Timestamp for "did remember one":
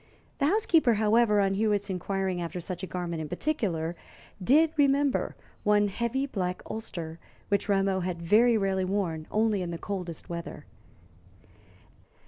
4.43-5.89